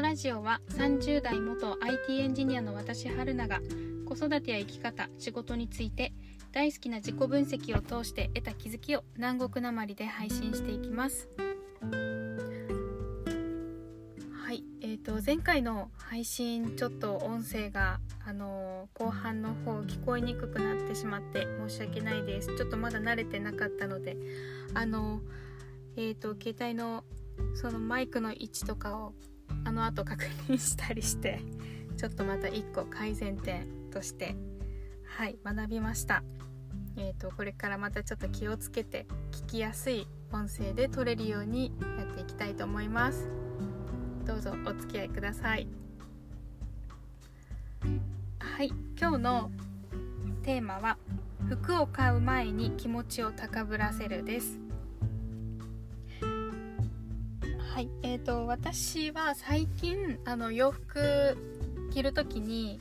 [0.00, 3.60] のラジオは30代元 IT エンジニアの私春菜が
[4.06, 6.14] 子育てや生き方仕事について
[6.52, 11.28] 大好きな自己分析を通して得た気づきを南国なまりで配信していきます。
[14.32, 22.56] はいえーと、前回の配信ちょっと音声があのー、後半の方聞こえにくくなってしまって申し訳ないです。
[22.56, 24.16] ちょっとまだ慣れてなかったので
[24.72, 25.22] あのー、
[25.96, 27.04] え、ー、と携帯の
[27.54, 29.12] そのマイクの位置とかを
[29.64, 31.40] あの後確認したりして
[31.96, 34.36] ちょっとまた1個改善点として
[35.04, 36.22] はい学びました。
[36.96, 43.28] えーと、これからまたちょっと気をつけて聞きやすい音声で撮れるようにやっていきたいと思います。
[44.26, 45.66] どうぞお付き合いください。
[48.38, 48.68] はい
[48.98, 49.50] 今日の
[50.42, 50.98] テーマは
[51.48, 54.69] 服を買う前に気持ちを高ぶらせるです。
[57.80, 61.38] はいえーと、私は最近あの洋服
[61.90, 62.78] 着る時に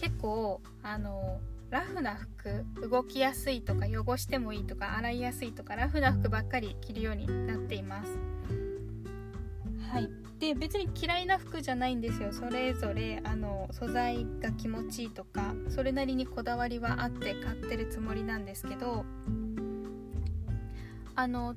[0.00, 8.16] 結構あのラフな服動きやすいとか汚してもいいとか洗いやすいとかラフな服ばっかり着るようになっています。
[9.90, 10.08] はい
[10.38, 12.32] で別に嫌いな服じゃないんですよ。
[12.32, 19.04] それぞれあの素材が気持ちいいとかそれなりにこだわりはあって買ってるつもりなんですけど
[21.16, 21.56] あの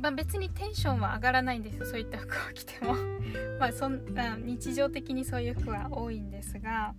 [0.00, 2.94] まあ、別にテンションは上がらないんですよそういった服を着ても。
[3.58, 4.00] まあそん
[4.44, 6.94] 日常的にそういう服は多いんですが。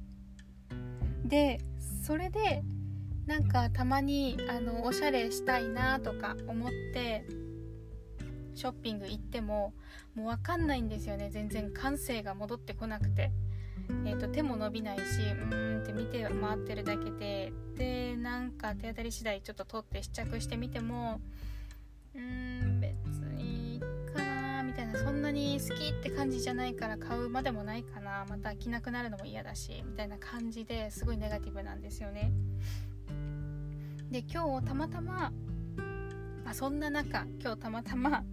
[1.24, 1.60] で
[2.04, 2.64] それで
[3.26, 7.26] なんかたまにあのおしゃれしたいなとか思って
[8.56, 9.74] ショッピング行っても
[10.16, 11.30] もう分かんないんですよね。
[11.30, 13.32] 全然感性が戻ってこなくて、
[14.06, 17.54] えーと、手も伸びないしうーんって見て回ってるだけで。
[17.78, 21.22] でなんか手当たり次第ちょっと取って試着してみても
[22.14, 22.79] うーん
[24.96, 28.26] そんなに好きって感じじゃないから買うまでもないかな。
[28.30, 32.32] また着なくなるのも嫌だしみたいな感じですごいネガティブなんですよね。
[34.12, 35.32] で今日たまたま、
[36.44, 38.24] まあ、そんな中今日たまたま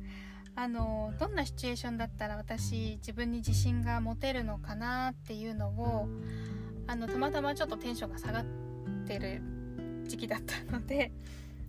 [0.55, 6.09] あのどんなシチュエーションだったら私自分に自信が持てるのかなっていうのを
[6.87, 8.45] あのたまたまちょっとテンションが下がっ
[9.07, 9.43] てる
[10.07, 11.13] 時期だったので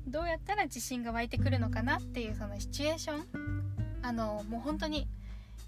[0.08, 3.47] どうやったら自信が湧いてくるのかなっていうそのシチュエーション
[4.08, 5.06] あのもう本当に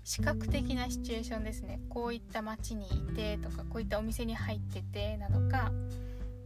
[0.06, 1.82] 視覚的なシチュエーションですね。
[1.90, 5.74] こういった街にいてとかこういったお店に入っててなのか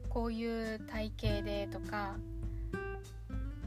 [0.09, 2.15] こういう体型でとか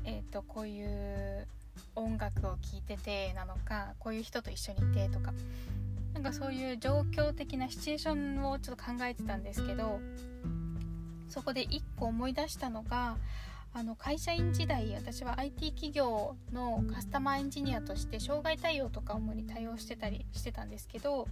[0.04, 1.46] えっ、ー、とこういう
[1.94, 5.32] 音楽を聴いててなのかこういう人と一緒にいてとか
[6.12, 10.00] なんかそういう状況的なシチュエーションをちょっと考えてたんですけど
[11.28, 13.18] そこで1個思い出したのが
[13.76, 21.28] あの会社員時代私は IT 企業のカスタマーエンジニアとして障害対応とか主に対応してたりしてたんですけど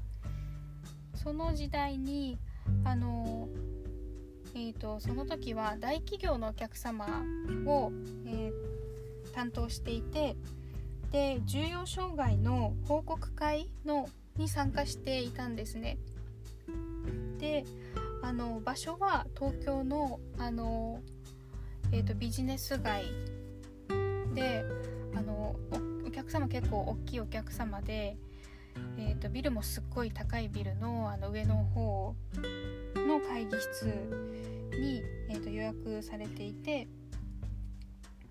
[1.15, 2.37] その時代に
[2.85, 3.49] あの
[4.57, 7.25] えーと、その時は大企業のお客様
[7.67, 7.91] を、
[8.25, 10.37] えー、担当していて
[11.11, 15.97] で重要障害の報告会のに参加していたんですね。
[17.39, 17.65] で
[18.23, 21.01] あの場所は東京のあの
[21.95, 23.05] えーと、ビジネス街
[24.35, 24.65] で
[25.15, 25.55] あの
[26.05, 28.17] お客様結構大きいお客様で、
[28.99, 32.17] えーと、ビルもすっごい高いビルのあの上の方
[32.97, 33.85] の会議室
[34.77, 36.89] に、えーと予約されていて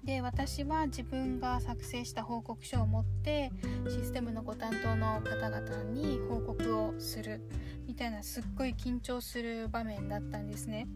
[0.03, 3.49] で私は自分が作成した報告書を持って
[3.87, 7.39] システムのご担当の方々に報告をする
[7.87, 10.87] みたいなすっごい緊張する場面だったんですね。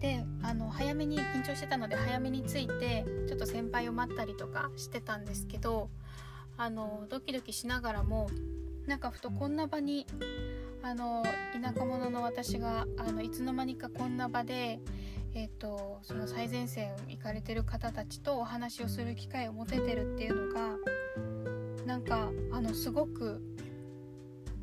[0.00, 5.90] であの早めに緊張してたので早めに着いてちょっと先輩を待ったりとかしてたんですけど
[6.56, 8.28] あのドキドキしながらも
[8.86, 10.06] なんかふとこんな場に
[10.82, 11.24] あの
[11.60, 14.80] 田舎者の私があのいつの間にかこんな場で、
[15.34, 20.76] えーと、その最前線行かれてる方たちとお話をする機会を持ててるっていうのが
[21.84, 23.42] なんかあのすごく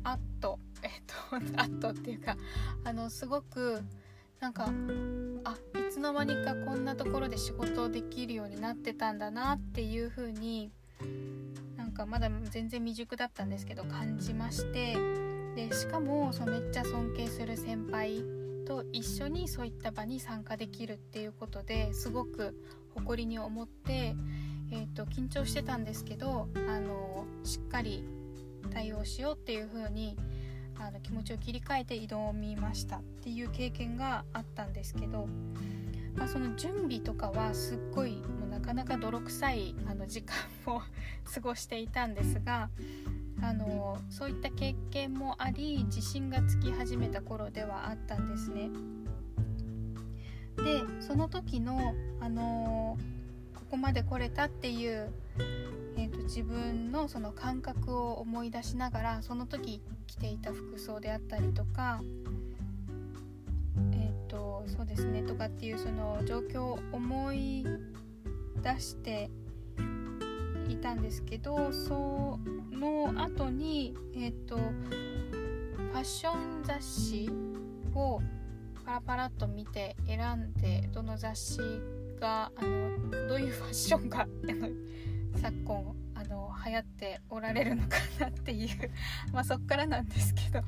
[0.02, 2.36] あっとえっ、ー、とあっとっていうか
[2.84, 3.82] あのすごく
[4.40, 4.70] なんか
[5.96, 10.70] つの間にかこんなところで仕事できるようになってたんだなっていう風に
[11.78, 14.94] なんかまだ全然未熟だったんですけど感じまして
[15.54, 18.22] でしかもそうめっちゃ尊敬する先輩
[18.66, 22.54] と一緒にそういった場に参加できるっていうことですごく
[22.92, 24.14] 誇りに思って、
[24.72, 28.04] えーと、緊張してたんですけどあのしっかり
[28.70, 30.18] 対応しようっていう風に
[30.78, 35.26] あの気持ちを切り替えて挑みましたっていう経験があったんですけど、
[36.16, 40.34] まあ、その準備とかはすっごいもうなかなか泥臭いあの時間
[40.66, 40.80] を
[41.32, 42.70] 過ごしていたんですが
[43.42, 48.70] あのそういった経験もあり自信がつき始めた頃ではあったんですね。
[50.56, 52.96] でその時の、あの
[53.54, 55.12] ここまで来れたっていう、
[55.98, 62.00] えーと、自分のその感覚を思い出しながらその時着ていた服装であったりとか、
[64.28, 67.64] とそうですねとかっていうその状況を思い
[68.62, 69.30] 出して
[70.68, 72.38] いたんですけどそ
[72.72, 77.30] の後にえっ、ー、とファッション雑誌
[77.94, 78.20] を
[78.84, 81.60] パラパラっと見て選んでどの雑誌
[82.20, 84.26] があのどういうファッションが
[85.40, 88.90] 昨今の流行っておられるのかなっていう
[89.32, 90.62] まあそっからなんですけど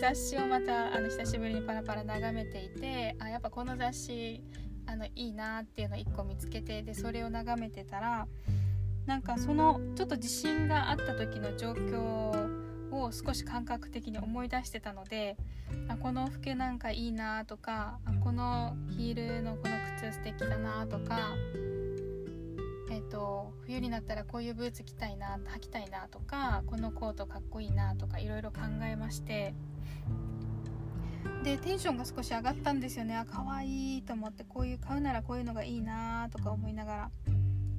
[0.00, 4.42] 雑誌をまたあの久しぶりにパラパラ眺めていてあやっぱこの雑誌
[4.86, 8.26] あのいいなっていうのを1個見つけてでそれを眺めてたら
[9.06, 15.36] なんかそのちょっと自信があった時の状況を少し感覚的に思い出してたので
[15.88, 21.34] あこの服なんかいいなとかあこのヒールのこの靴素敵だなとか
[22.96, 29.54] えーと、冬になったらこういうブーツ着たいな履きたいなとかこのコートかっこいいなとかいろいろ考えまして。
[31.42, 33.14] でテンションが少し上がったんですよね。
[33.14, 37.10] あ可愛いと思ってこういう買うならこういうのがいいなとか思いながら。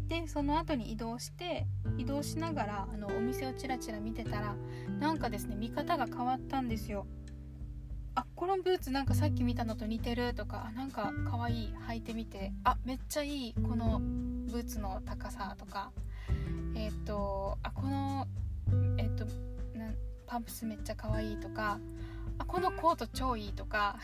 [0.08, 1.66] でその後に移動して
[1.98, 4.56] 移動しながらあのお店をチラチラ見てたら
[5.00, 7.08] なんかですね見方が変わったんですよ。
[8.18, 12.52] あこのブーツなんかさっき見たのと似てるとかあなんか可愛い履いてみて。
[12.64, 15.92] あめっちゃいいこのブーツの高さとか。
[16.76, 18.26] えっ、ー、とあこの
[18.98, 19.26] えっ、ー、と
[20.26, 21.80] パンプスめっちゃ可愛いとか。
[22.40, 24.00] あこのコート超いいとか。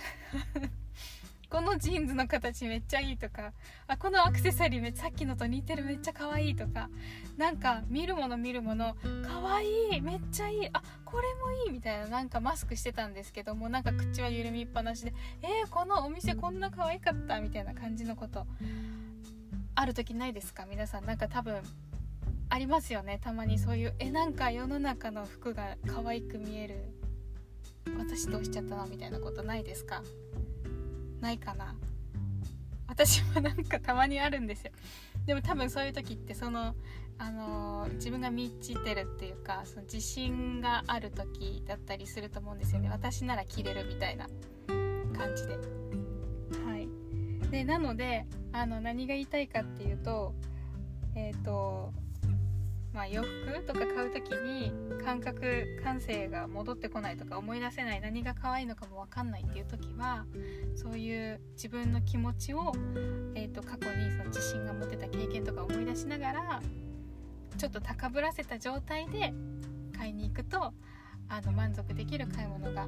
[1.53, 3.53] このジーンズの形めっちゃいいとか
[3.85, 6.89] あこのアクセサリーめさっきのと似てるめっちゃ可愛いとか
[7.38, 15.13] なんか見るもの見るもの可愛いめっちゃいいあこれもいいみたいななんかマスクしてたんですけどもなんか口は緩みっぱなしで
[15.44, 18.47] えー、このお店こんな可愛かったみたいな感じのこと
[19.75, 20.65] ある時ないですか？
[20.67, 21.61] 皆さんなんか多分
[22.49, 23.19] ありますよね。
[23.23, 26.85] たまにそういうえなんか世の中の服が可愛く見える
[27.99, 28.88] 私どうしちゃったの？
[28.88, 30.01] みたいなことないですか？
[31.23, 31.75] ないかな。
[32.87, 34.71] 私もなんかたまにあるんですよ。
[35.25, 36.75] でも多分そういう時ってその
[37.17, 42.89] あのー、自分が満ちてるっていうかその自信がある時だったりすると思うんですよね。
[42.89, 44.27] 私なら着れるみたいな。
[45.13, 45.57] 感じで。
[46.65, 46.89] はい。
[47.49, 50.33] でなのであの何が言いたいかっていうと
[51.15, 51.93] えっ、ー、と
[52.94, 54.72] まあ、洋服とか買う時に
[55.04, 60.25] 感覚感性が戻ってこないとか思い出せない何が可愛いのかも分かんないっていう時は
[60.75, 62.72] そういう自分の気持ちを、
[63.36, 66.62] えーと、過去にその自信が持てた経験とか思い出しながら
[67.57, 69.34] ちょっと高ぶらせた状態で
[69.98, 70.74] 買いに行くと
[71.30, 72.88] あの満足できる買い物が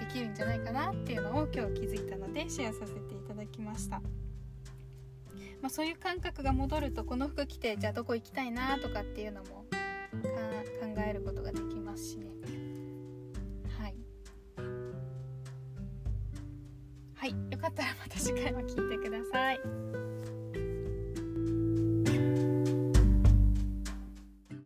[0.00, 4.02] できるんじゃないかなっていうのを今日気づいたのでシェアさせていただきました。
[5.66, 9.66] まあ、そういう感覚が戻るとこの服着てじゃあどこ行きたいなとかっていうのも考
[11.04, 12.26] えることができますしね。
[13.76, 13.94] はい。
[17.16, 17.30] はい。
[17.50, 20.05] よかったらまた次回も聴いてください